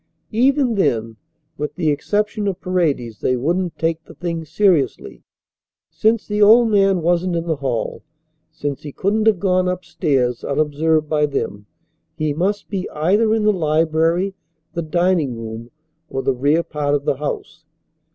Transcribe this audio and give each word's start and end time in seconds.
Even 0.33 0.73
then, 0.73 1.17
with 1.59 1.75
the 1.75 1.91
exception 1.91 2.47
of 2.47 2.59
Paredes, 2.59 3.19
they 3.19 3.35
wouldn't 3.35 3.77
take 3.77 4.03
the 4.03 4.15
thing 4.15 4.43
seriously. 4.43 5.21
Since 5.91 6.25
the 6.25 6.41
old 6.41 6.69
man 6.71 7.03
wasn't 7.03 7.35
in 7.35 7.45
the 7.45 7.57
hall; 7.57 8.01
since 8.49 8.81
he 8.81 8.91
couldn't 8.91 9.27
have 9.27 9.39
gone 9.39 9.67
upstairs, 9.67 10.43
unobserved 10.43 11.07
by 11.07 11.27
them, 11.27 11.67
he 12.17 12.33
must 12.33 12.67
be 12.67 12.89
either 12.89 13.31
in 13.35 13.43
the 13.43 13.53
library, 13.53 14.33
the 14.73 14.81
dining 14.81 15.37
room, 15.39 15.69
or 16.09 16.23
the 16.23 16.33
rear 16.33 16.63
part 16.63 16.95
of 16.95 17.05
the 17.05 17.17
house. 17.17 17.63